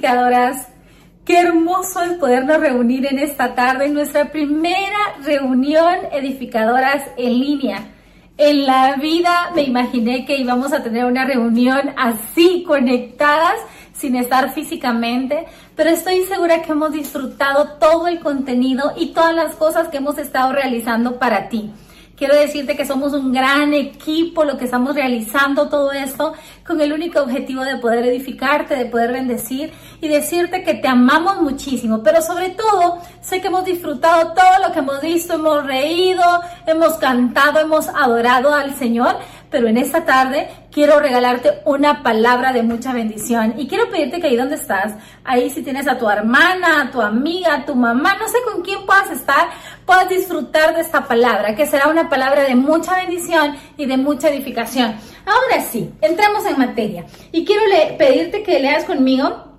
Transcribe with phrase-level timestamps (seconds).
[0.00, 0.68] edificadoras.
[1.24, 7.88] Qué hermoso es podernos reunir en esta tarde, en nuestra primera reunión edificadoras en línea.
[8.38, 13.60] En la vida me imaginé que íbamos a tener una reunión así, conectadas,
[13.92, 15.46] sin estar físicamente,
[15.76, 20.16] pero estoy segura que hemos disfrutado todo el contenido y todas las cosas que hemos
[20.16, 21.70] estado realizando para ti.
[22.20, 26.34] Quiero decirte que somos un gran equipo, lo que estamos realizando todo esto
[26.66, 31.40] con el único objetivo de poder edificarte, de poder bendecir y decirte que te amamos
[31.40, 32.02] muchísimo.
[32.02, 36.22] Pero sobre todo, sé que hemos disfrutado todo lo que hemos visto, hemos reído,
[36.66, 39.16] hemos cantado, hemos adorado al Señor.
[39.50, 43.54] Pero en esta tarde quiero regalarte una palabra de mucha bendición.
[43.58, 47.02] Y quiero pedirte que ahí donde estás, ahí si tienes a tu hermana, a tu
[47.02, 49.48] amiga, a tu mamá, no sé con quién puedas estar,
[49.84, 54.30] puedas disfrutar de esta palabra, que será una palabra de mucha bendición y de mucha
[54.30, 54.94] edificación.
[55.26, 57.04] Ahora sí, entramos en materia.
[57.32, 57.62] Y quiero
[57.98, 59.50] pedirte que leas conmigo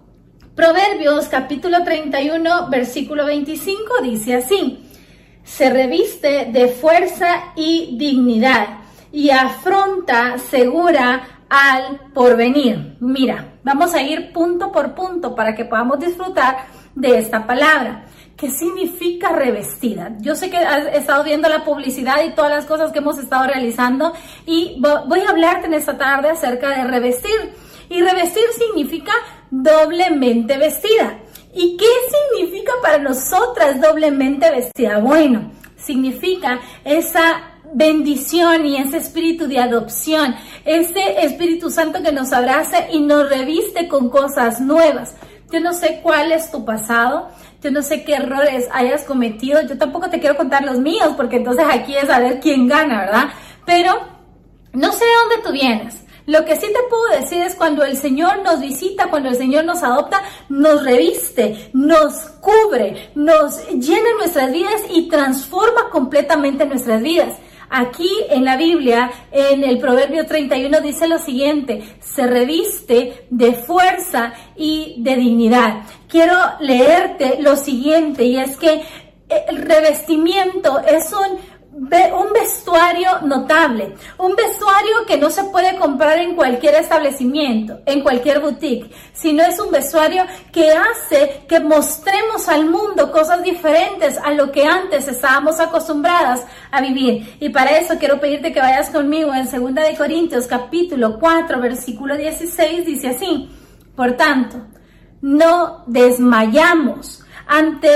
[0.55, 4.83] Proverbios capítulo 31, versículo 25, dice así,
[5.43, 8.80] se reviste de fuerza y dignidad
[9.12, 12.95] y afronta segura al porvenir.
[13.01, 18.05] Mira, vamos a ir punto por punto para que podamos disfrutar de esta palabra.
[18.37, 20.13] ¿Qué significa revestida?
[20.20, 23.45] Yo sé que has estado viendo la publicidad y todas las cosas que hemos estado
[23.48, 24.13] realizando
[24.45, 27.54] y voy a hablarte en esta tarde acerca de revestir.
[27.89, 29.12] Y revestir significa
[29.51, 31.20] doblemente vestida.
[31.54, 34.99] ¿Y qué significa para nosotras doblemente vestida?
[34.99, 42.89] Bueno, significa esa bendición y ese espíritu de adopción, ese Espíritu Santo que nos abraza
[42.91, 45.15] y nos reviste con cosas nuevas.
[45.51, 47.29] Yo no sé cuál es tu pasado,
[47.61, 51.37] yo no sé qué errores hayas cometido, yo tampoco te quiero contar los míos, porque
[51.37, 53.25] entonces aquí es a ver quién gana, ¿verdad?
[53.65, 53.93] Pero
[54.73, 55.97] no sé de dónde tú vienes.
[56.27, 59.65] Lo que sí te puedo decir es cuando el Señor nos visita, cuando el Señor
[59.65, 67.33] nos adopta, nos reviste, nos cubre, nos llena nuestras vidas y transforma completamente nuestras vidas.
[67.73, 74.33] Aquí en la Biblia, en el Proverbio 31, dice lo siguiente, se reviste de fuerza
[74.57, 75.83] y de dignidad.
[76.09, 78.81] Quiero leerte lo siguiente y es que
[79.47, 81.37] el revestimiento es un
[81.73, 88.41] un vestuario notable, un vestuario que no se puede comprar en cualquier establecimiento, en cualquier
[88.41, 94.51] boutique, sino es un vestuario que hace que mostremos al mundo cosas diferentes a lo
[94.51, 97.37] que antes estábamos acostumbradas a vivir.
[97.39, 102.17] Y para eso quiero pedirte que vayas conmigo en 2 de Corintios capítulo 4 versículo
[102.17, 103.49] 16 dice así:
[103.95, 104.57] Por tanto,
[105.21, 107.89] no desmayamos ante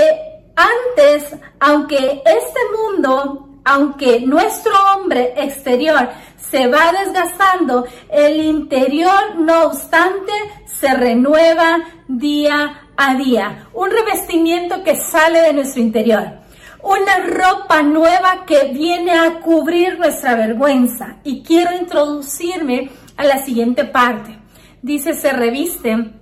[0.56, 10.32] antes, aunque este mundo aunque nuestro hombre exterior se va desgastando, el interior, no obstante,
[10.64, 13.66] se renueva día a día.
[13.74, 16.38] Un revestimiento que sale de nuestro interior.
[16.84, 21.16] Una ropa nueva que viene a cubrir nuestra vergüenza.
[21.24, 24.38] Y quiero introducirme a la siguiente parte.
[24.80, 26.12] Dice, se reviste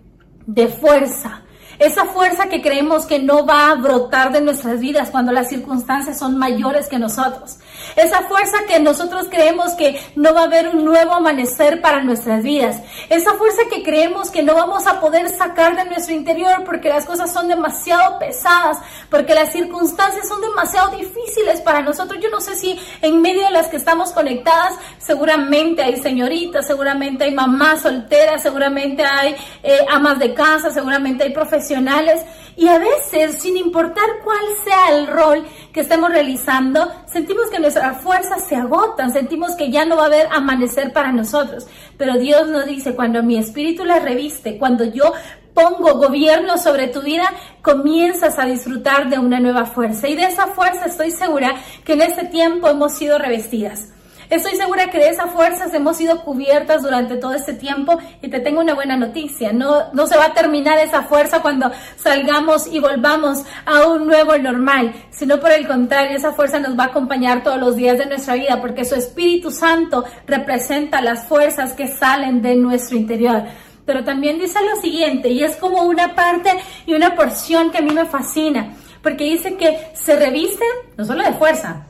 [0.47, 1.44] de fuerza
[1.79, 6.19] esa fuerza que creemos que no va a brotar de nuestras vidas cuando las circunstancias
[6.19, 7.59] son mayores que nosotros.
[7.97, 12.43] Esa fuerza que nosotros creemos que no va a haber un nuevo amanecer para nuestras
[12.43, 12.82] vidas.
[13.09, 17.05] Esa fuerza que creemos que no vamos a poder sacar de nuestro interior porque las
[17.05, 18.78] cosas son demasiado pesadas,
[19.10, 22.21] porque las circunstancias son demasiado difíciles para nosotros.
[22.22, 27.25] Yo no sé si en medio de las que estamos conectadas, seguramente hay señoritas, seguramente
[27.25, 32.21] hay mamás solteras, seguramente hay eh, amas de casa, seguramente hay profesionales
[32.56, 38.00] y a veces, sin importar cuál sea el rol que estemos realizando, sentimos que nuestras
[38.00, 41.66] fuerzas se agotan, sentimos que ya no va a haber amanecer para nosotros.
[41.98, 45.12] Pero Dios nos dice, cuando mi espíritu la reviste, cuando yo
[45.53, 47.25] pongo gobierno sobre tu vida,
[47.62, 50.09] comienzas a disfrutar de una nueva fuerza.
[50.09, 51.54] Y de esa fuerza estoy segura
[51.84, 53.94] que en este tiempo hemos sido revestidas.
[54.31, 58.41] Estoy segura que de esas fuerzas hemos sido cubiertas durante todo este tiempo y te
[58.41, 59.53] tengo una buena noticia.
[59.53, 64.37] No, no se va a terminar esa fuerza cuando salgamos y volvamos a un nuevo
[64.38, 68.06] normal, sino por el contrario, esa fuerza nos va a acompañar todos los días de
[68.06, 73.44] nuestra vida porque su Espíritu Santo representa las fuerzas que salen de nuestro interior.
[73.85, 76.50] Pero también dice lo siguiente, y es como una parte
[76.87, 80.65] y una porción que a mí me fascina, porque dice que se reviste
[80.97, 81.87] no solo de fuerza,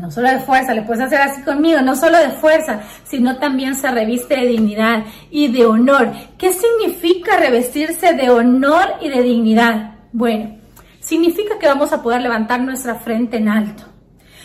[0.00, 3.74] no solo de fuerza, le puedes hacer así conmigo, no solo de fuerza, sino también
[3.74, 6.12] se reviste de dignidad y de honor.
[6.38, 9.94] ¿Qué significa revestirse de honor y de dignidad?
[10.12, 10.56] Bueno,
[11.00, 13.89] significa que vamos a poder levantar nuestra frente en alto.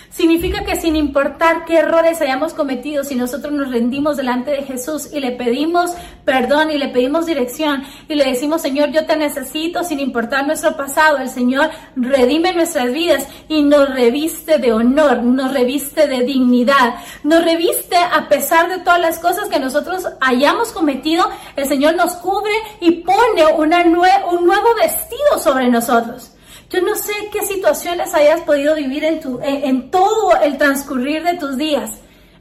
[0.10, 5.10] Significa que sin importar qué errores hayamos cometido, si nosotros nos rendimos delante de Jesús
[5.12, 5.92] y le pedimos
[6.24, 10.76] perdón y le pedimos dirección y le decimos, Señor, yo te necesito sin importar nuestro
[10.76, 16.96] pasado, el Señor redime nuestras vidas y nos reviste de honor, nos reviste de dignidad,
[17.24, 22.14] nos reviste a pesar de todas las cosas que nosotros hayamos cometido, el Señor nos
[22.16, 26.35] cubre y pone una un nuevo vestido sobre nosotros.
[26.70, 31.36] Yo no sé qué situaciones hayas podido vivir en, tu, en, todo el transcurrir de
[31.36, 31.92] tus días,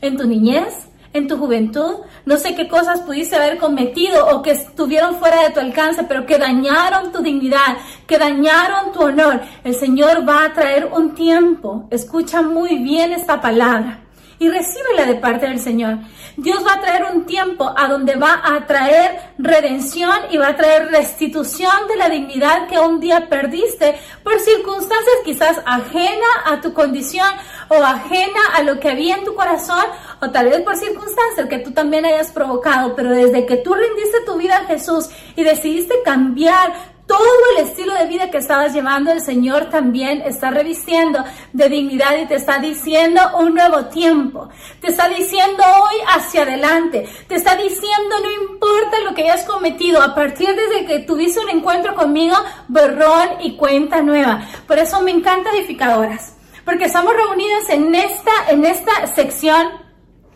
[0.00, 4.52] en tu niñez, en tu juventud, no sé qué cosas pudiste haber cometido o que
[4.52, 7.76] estuvieron fuera de tu alcance, pero que dañaron tu dignidad,
[8.06, 9.40] que dañaron tu honor.
[9.62, 14.03] El Señor va a traer un tiempo, escucha muy bien esta palabra
[14.38, 15.98] y recíbela de parte del Señor.
[16.36, 20.56] Dios va a traer un tiempo a donde va a traer redención y va a
[20.56, 26.72] traer restitución de la dignidad que un día perdiste por circunstancias quizás ajena a tu
[26.72, 27.28] condición
[27.68, 29.84] o ajena a lo que había en tu corazón
[30.20, 34.20] o tal vez por circunstancias que tú también hayas provocado, pero desde que tú rendiste
[34.26, 39.12] tu vida a Jesús y decidiste cambiar todo el estilo de vida que estabas llevando,
[39.12, 41.22] el Señor también está revistiendo
[41.52, 44.48] de dignidad y te está diciendo un nuevo tiempo.
[44.80, 47.06] Te está diciendo hoy hacia adelante.
[47.28, 50.02] Te está diciendo no importa lo que hayas cometido.
[50.02, 52.36] A partir desde que tuviste un encuentro conmigo,
[52.68, 54.48] borrón y cuenta nueva.
[54.66, 56.36] Por eso me encanta edificadoras.
[56.64, 59.84] Porque estamos reunidas en esta, en esta sección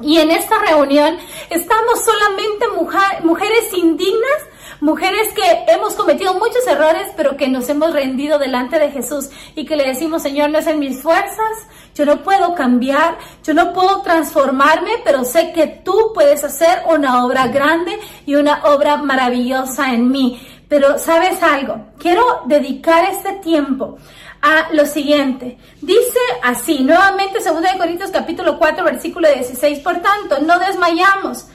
[0.01, 1.19] y en esta reunión
[1.51, 2.67] estamos solamente
[3.25, 4.48] mujeres indignas
[4.81, 9.65] Mujeres que hemos cometido muchos errores, pero que nos hemos rendido delante de Jesús y
[9.65, 11.67] que le decimos, Señor, no es en mis fuerzas,
[11.97, 17.25] yo no puedo cambiar, yo no puedo transformarme, pero sé que tú puedes hacer una
[17.25, 20.41] obra grande y una obra maravillosa en mí.
[20.69, 23.99] Pero sabes algo, quiero dedicar este tiempo
[24.43, 25.59] a lo siguiente.
[25.81, 31.47] Dice así, nuevamente 2 Corintios capítulo 4 versículo 16, por tanto, no desmayamos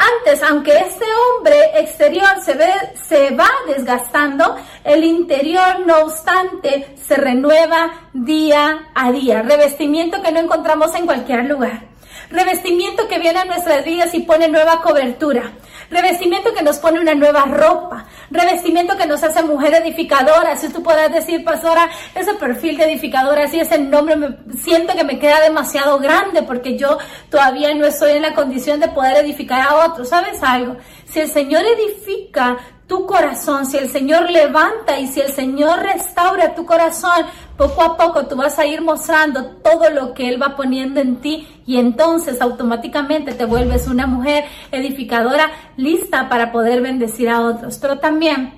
[0.00, 7.16] antes, aunque este hombre exterior se, ve, se va desgastando, el interior, no obstante, se
[7.16, 9.42] renueva día a día.
[9.42, 11.89] Revestimiento que no encontramos en cualquier lugar.
[12.30, 15.52] Revestimiento que viene a nuestras vidas y pone nueva cobertura.
[15.90, 18.06] Revestimiento que nos pone una nueva ropa.
[18.30, 20.56] Revestimiento que nos hace mujer edificadora.
[20.56, 25.02] Si tú puedas decir, pastora, ese perfil de edificadora, si ese nombre, me, siento que
[25.02, 26.98] me queda demasiado grande porque yo
[27.28, 30.08] todavía no estoy en la condición de poder edificar a otros.
[30.08, 30.76] ¿Sabes algo?
[31.06, 32.58] Si el Señor edifica
[32.90, 37.24] tu corazón, si el Señor levanta y si el Señor restaura tu corazón,
[37.56, 41.20] poco a poco tú vas a ir mostrando todo lo que Él va poniendo en
[41.20, 44.42] ti y entonces automáticamente te vuelves una mujer
[44.72, 47.78] edificadora lista para poder bendecir a otros.
[47.78, 48.54] Pero también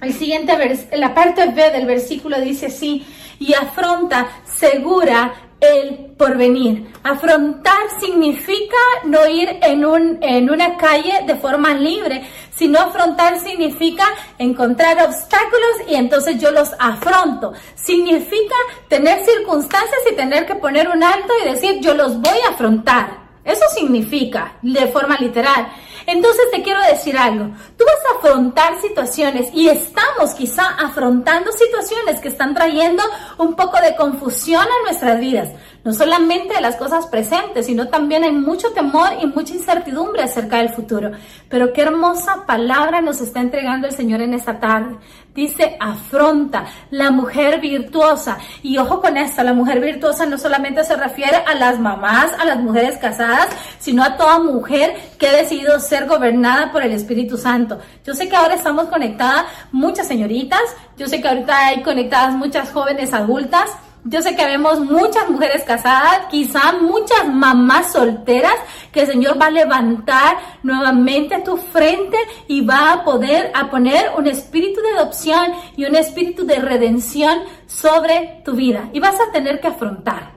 [0.00, 3.06] el siguiente vers la parte B del versículo dice así,
[3.38, 6.88] y afronta segura el porvenir.
[7.02, 12.22] Afrontar significa no ir en, un, en una calle de forma libre,
[12.56, 14.04] sino afrontar significa
[14.38, 17.52] encontrar obstáculos y entonces yo los afronto.
[17.74, 18.54] Significa
[18.88, 23.26] tener circunstancias y tener que poner un alto y decir yo los voy a afrontar.
[23.44, 25.68] Eso significa de forma literal.
[26.06, 27.46] Entonces te quiero decir algo.
[27.76, 33.02] Tú vas a afrontar situaciones y estamos quizá afrontando situaciones que están trayendo
[33.38, 35.50] un poco de confusión a nuestras vidas
[35.86, 40.58] no solamente de las cosas presentes, sino también hay mucho temor y mucha incertidumbre acerca
[40.58, 41.12] del futuro.
[41.48, 44.96] Pero qué hermosa palabra nos está entregando el Señor en esta tarde.
[45.32, 48.36] Dice, afronta la mujer virtuosa.
[48.64, 52.44] Y ojo con esto, la mujer virtuosa no solamente se refiere a las mamás, a
[52.44, 53.46] las mujeres casadas,
[53.78, 57.78] sino a toda mujer que ha decidido ser gobernada por el Espíritu Santo.
[58.04, 60.62] Yo sé que ahora estamos conectadas muchas señoritas,
[60.96, 63.70] yo sé que ahorita hay conectadas muchas jóvenes adultas,
[64.08, 68.54] yo sé que vemos muchas mujeres casadas, quizá muchas mamás solteras,
[68.92, 74.12] que el Señor va a levantar nuevamente tu frente y va a poder a poner
[74.16, 78.88] un espíritu de adopción y un espíritu de redención sobre tu vida.
[78.92, 80.36] Y vas a tener que afrontar.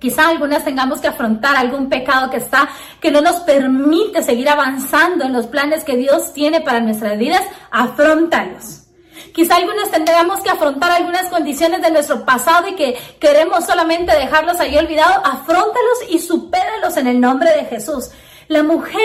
[0.00, 2.68] Quizá algunas tengamos que afrontar algún pecado que está,
[3.00, 7.42] que no nos permite seguir avanzando en los planes que Dios tiene para nuestras vidas.
[7.70, 8.89] Afrontalos.
[9.34, 14.60] Quizá algunos tendremos que afrontar algunas condiciones de nuestro pasado y que queremos solamente dejarlos
[14.60, 15.18] ahí olvidados.
[15.24, 18.10] Afrontalos y supéralos en el nombre de Jesús.
[18.48, 19.00] La mujer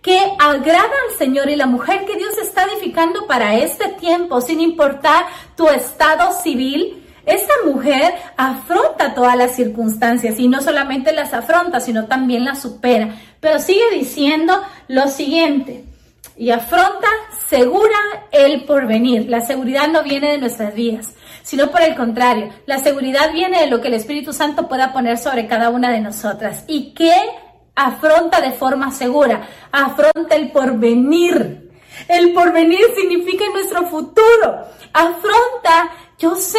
[0.00, 4.60] que agrada al Señor y la mujer que Dios está edificando para este tiempo, sin
[4.60, 11.80] importar tu estado civil, esa mujer afronta todas las circunstancias y no solamente las afronta,
[11.80, 13.16] sino también las supera.
[13.40, 15.84] Pero sigue diciendo lo siguiente.
[16.36, 17.08] Y afronta
[17.48, 17.96] segura
[18.30, 19.28] el porvenir.
[19.28, 23.66] La seguridad no viene de nuestras vidas, sino por el contrario, la seguridad viene de
[23.68, 27.12] lo que el Espíritu Santo pueda poner sobre cada una de nosotras y que
[27.74, 31.70] afronta de forma segura, afronta el porvenir.
[32.08, 34.66] El porvenir significa nuestro futuro.
[34.92, 36.58] Afronta, yo sé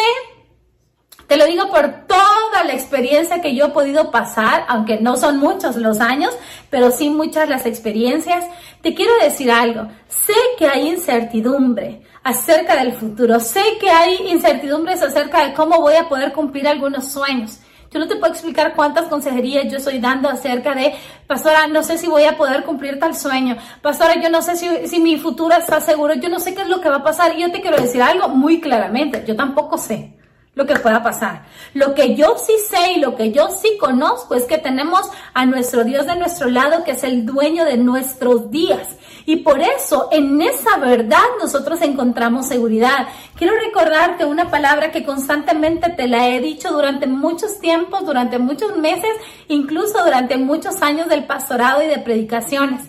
[1.28, 5.38] te lo digo por toda la experiencia que yo he podido pasar, aunque no son
[5.40, 6.34] muchos los años,
[6.70, 8.46] pero sí muchas las experiencias.
[8.82, 9.90] Te quiero decir algo.
[10.08, 13.42] Sé que hay incertidumbre acerca del futuro.
[13.42, 17.60] Sé que hay incertidumbres acerca de cómo voy a poder cumplir algunos sueños.
[17.92, 20.94] Yo no te puedo explicar cuántas consejerías yo estoy dando acerca de,
[21.26, 23.58] pastora, no sé si voy a poder cumplir tal sueño.
[23.82, 26.14] Pastora, yo no sé si, si mi futuro está seguro.
[26.14, 27.38] Yo no sé qué es lo que va a pasar.
[27.38, 29.26] Y yo te quiero decir algo muy claramente.
[29.28, 30.17] Yo tampoco sé
[30.58, 31.44] lo que pueda pasar.
[31.76, 35.46] Lo que yo sí sé y lo que yo sí conozco es que tenemos a
[35.46, 38.88] nuestro Dios de nuestro lado, que es el dueño de nuestros días.
[39.26, 43.08] Y por eso en esa verdad nosotros encontramos seguridad.
[43.36, 48.78] Quiero recordarte una palabra que constantemente te la he dicho durante muchos tiempos, durante muchos
[48.78, 49.12] meses,
[49.48, 52.82] incluso durante muchos años del pastorado y de predicaciones.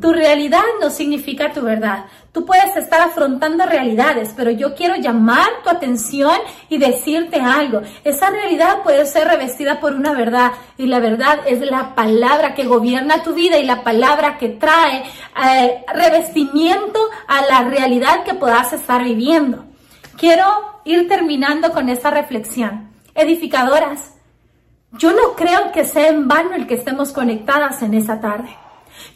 [0.00, 2.06] Tu realidad no significa tu verdad.
[2.32, 6.36] Tú puedes estar afrontando realidades, pero yo quiero llamar tu atención
[6.70, 7.82] y decirte algo.
[8.02, 12.64] Esa realidad puede ser revestida por una verdad y la verdad es la palabra que
[12.64, 15.04] gobierna tu vida y la palabra que trae
[15.44, 19.66] eh, revestimiento a la realidad que puedas estar viviendo.
[20.16, 20.46] Quiero
[20.84, 22.90] ir terminando con esta reflexión.
[23.14, 24.14] Edificadoras,
[24.92, 28.56] yo no creo que sea en vano el que estemos conectadas en esta tarde.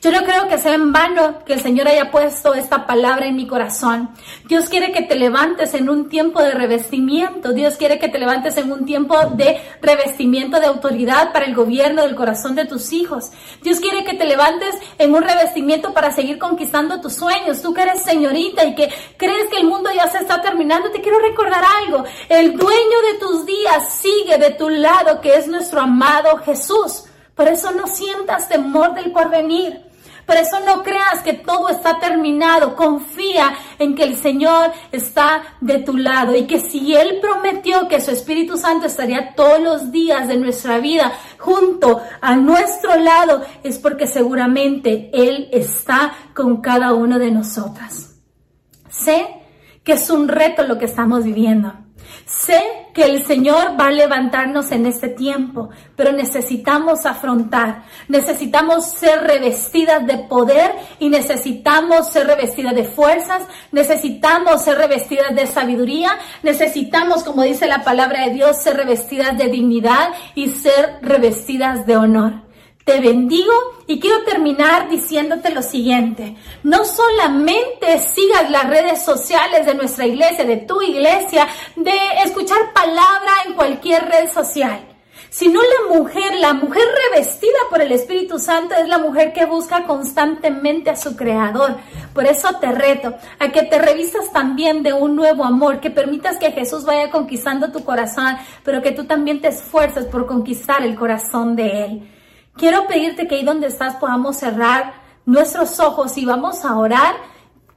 [0.02, 3.37] Yo no creo que sea en vano que el Señor haya puesto esta palabra en
[3.37, 4.11] mi corazón.
[4.45, 7.52] Dios quiere que te levantes en un tiempo de revestimiento.
[7.52, 12.02] Dios quiere que te levantes en un tiempo de revestimiento de autoridad para el gobierno
[12.02, 13.31] del corazón de tus hijos.
[13.62, 17.62] Dios quiere que te levantes en un revestimiento para seguir conquistando tus sueños.
[17.62, 21.00] Tú que eres señorita y que crees que el mundo ya se está terminando, te
[21.00, 22.05] quiero recordar algo.
[22.28, 27.05] El dueño de tus días sigue de tu lado, que es nuestro amado Jesús.
[27.37, 29.85] Por eso no sientas temor del porvenir.
[30.26, 32.75] Por eso no creas que todo está terminado.
[32.75, 38.00] Confía en que el Señor está de tu lado y que si Él prometió que
[38.00, 43.78] su Espíritu Santo estaría todos los días de nuestra vida junto a nuestro lado, es
[43.78, 48.16] porque seguramente Él está con cada uno de nosotras.
[48.88, 49.28] Sé
[49.85, 51.86] que es un reto lo que estamos viviendo.
[52.25, 52.60] Sé
[52.94, 60.06] que el Señor va a levantarnos en este tiempo, pero necesitamos afrontar, necesitamos ser revestidas
[60.06, 66.10] de poder y necesitamos ser revestidas de fuerzas, necesitamos ser revestidas de sabiduría,
[66.42, 71.96] necesitamos, como dice la palabra de Dios, ser revestidas de dignidad y ser revestidas de
[71.96, 72.46] honor.
[72.87, 73.52] Te bendigo
[73.88, 76.37] y quiero terminar diciéndote lo siguiente.
[76.62, 83.33] No solamente sigas las redes sociales de nuestra iglesia, de tu iglesia, de escuchar palabra
[83.45, 84.87] en cualquier red social
[85.28, 89.85] sino la mujer, la mujer revestida por el Espíritu Santo es la mujer que busca
[89.85, 91.76] constantemente a su Creador.
[92.14, 96.38] Por eso te reto a que te revisas también de un nuevo amor, que permitas
[96.38, 100.95] que Jesús vaya conquistando tu corazón, pero que tú también te esfuerces por conquistar el
[100.95, 102.15] corazón de Él.
[102.56, 104.94] Quiero pedirte que ahí donde estás podamos cerrar
[105.26, 107.14] nuestros ojos y vamos a orar.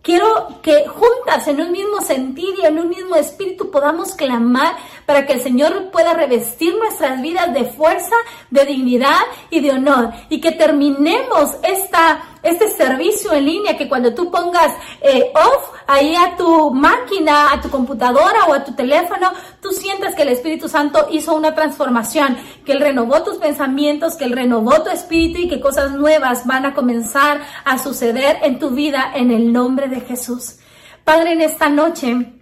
[0.01, 5.25] Quiero que juntas en un mismo sentido y en un mismo espíritu podamos clamar para
[5.25, 8.15] que el Señor pueda revestir nuestras vidas de fuerza,
[8.49, 9.19] de dignidad
[9.49, 14.73] y de honor y que terminemos esta este servicio en línea que cuando tú pongas
[15.01, 19.31] eh, off ahí a tu máquina, a tu computadora o a tu teléfono,
[19.61, 24.25] tú sientes que el Espíritu Santo hizo una transformación, que Él renovó tus pensamientos, que
[24.25, 28.71] Él renovó tu espíritu y que cosas nuevas van a comenzar a suceder en tu
[28.71, 30.57] vida en el nombre de Jesús.
[31.03, 32.33] Padre, en esta noche,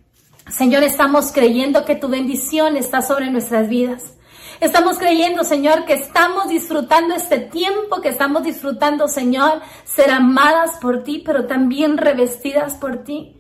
[0.50, 4.17] Señor, estamos creyendo que tu bendición está sobre nuestras vidas.
[4.60, 11.04] Estamos creyendo, Señor, que estamos disfrutando este tiempo, que estamos disfrutando, Señor, ser amadas por
[11.04, 13.36] ti, pero también revestidas por ti.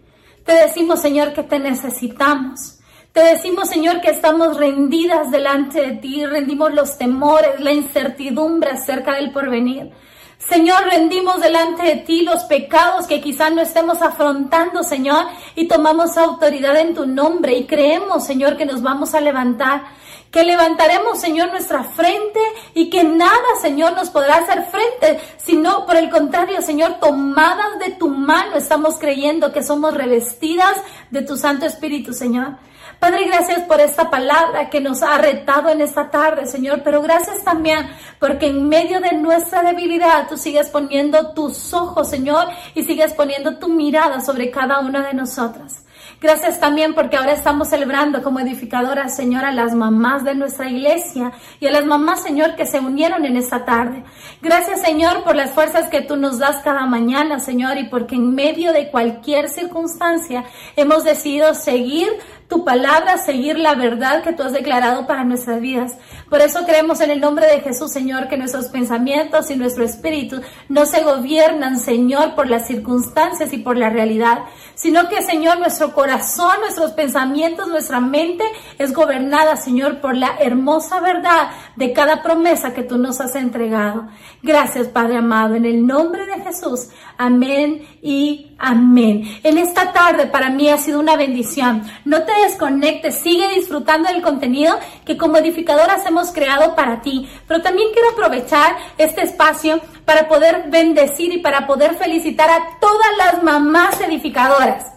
[0.45, 2.79] Te decimos, Señor, que te necesitamos.
[3.13, 9.15] Te decimos, Señor, que estamos rendidas delante de ti, rendimos los temores, la incertidumbre acerca
[9.15, 9.91] del porvenir.
[10.38, 15.25] Señor, rendimos delante de ti los pecados que quizás no estemos afrontando, Señor,
[15.56, 19.84] y tomamos autoridad en tu nombre y creemos, Señor, que nos vamos a levantar
[20.32, 22.39] que levantaremos, Señor, nuestra frente
[22.74, 27.91] y que nada, Señor, nos podrá hacer frente, sino por el contrario, Señor, tomadas de
[27.91, 30.77] tu mano estamos creyendo que somos revestidas
[31.12, 32.56] de tu Santo Espíritu, Señor.
[32.99, 37.43] Padre, gracias por esta palabra que nos ha retado en esta tarde, Señor, pero gracias
[37.43, 37.87] también
[38.19, 43.59] porque en medio de nuestra debilidad tú sigues poniendo tus ojos, Señor, y sigues poniendo
[43.59, 45.83] tu mirada sobre cada una de nosotras.
[46.19, 51.31] Gracias también porque ahora estamos celebrando como edificadoras, Señor, a las mamás de nuestra iglesia
[51.59, 54.03] y a las mamás, Señor, que se unieron en esta tarde.
[54.41, 58.33] Gracias, Señor, por las fuerzas que tú nos das cada mañana, Señor, y porque en
[58.33, 60.43] medio de cualquier circunstancia
[60.75, 62.07] hemos decidido seguir
[62.47, 65.97] tu palabra, seguir la verdad que tú has declarado para nuestras vidas.
[66.29, 70.41] Por eso creemos en el nombre de Jesús, Señor, que nuestros pensamientos y nuestro espíritu
[70.69, 74.39] no se gobiernan, Señor, por las circunstancias y por la realidad,
[74.75, 78.45] sino que, Señor, nuestro corazón, nuestros pensamientos, nuestra mente
[78.77, 84.07] es gobernada, Señor, por la hermosa verdad de cada promesa que tú nos has entregado.
[84.41, 86.89] Gracias, Padre amado, en el nombre de Jesús.
[87.17, 89.23] Amén y amén.
[89.43, 91.83] En esta tarde para mí ha sido una bendición.
[92.05, 97.27] No te desconectes, sigue disfrutando del contenido que como edificadoras hemos creado para ti.
[97.48, 103.17] Pero también quiero aprovechar este espacio para poder bendecir y para poder felicitar a todas
[103.17, 104.94] las mamás edificadoras.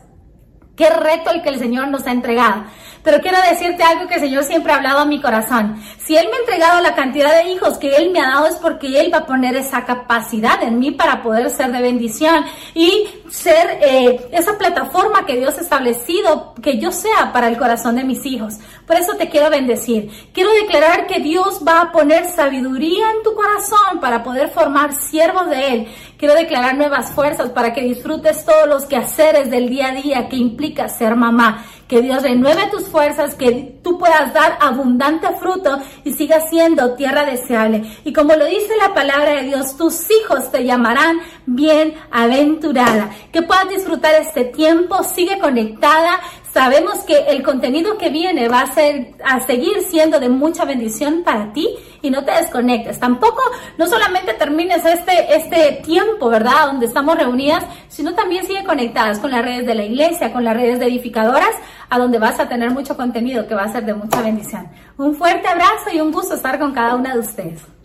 [0.76, 2.64] Qué reto el que el Señor nos ha entregado.
[3.02, 5.82] Pero quiero decirte algo que el Señor siempre ha hablado a mi corazón.
[5.98, 8.56] Si Él me ha entregado la cantidad de hijos que Él me ha dado es
[8.56, 13.08] porque Él va a poner esa capacidad en mí para poder ser de bendición y
[13.30, 18.04] ser eh, esa plataforma que Dios ha establecido, que yo sea para el corazón de
[18.04, 18.54] mis hijos.
[18.86, 20.10] Por eso te quiero bendecir.
[20.32, 25.48] Quiero declarar que Dios va a poner sabiduría en tu corazón para poder formar siervos
[25.48, 25.88] de Él.
[26.20, 30.36] Quiero declarar nuevas fuerzas para que disfrutes todos los quehaceres del día a día que
[30.36, 36.12] implica ser mamá que Dios renueve tus fuerzas, que tú puedas dar abundante fruto y
[36.12, 37.82] sigas siendo tierra deseable.
[38.04, 43.10] Y como lo dice la palabra de Dios, tus hijos te llamarán bienaventurada.
[43.32, 46.20] Que puedas disfrutar este tiempo, sigue conectada,
[46.52, 51.22] Sabemos que el contenido que viene va a, ser, a seguir siendo de mucha bendición
[51.24, 51.68] para ti
[52.02, 52.98] y no te desconectes.
[52.98, 53.40] Tampoco,
[53.78, 56.66] no solamente termines este, este tiempo, ¿verdad?
[56.66, 60.56] Donde estamos reunidas, sino también sigue conectadas con las redes de la iglesia, con las
[60.56, 61.54] redes de edificadoras,
[61.88, 64.68] a donde vas a tener mucho contenido que va a ser de mucha bendición.
[64.96, 67.79] Un fuerte abrazo y un gusto estar con cada una de ustedes.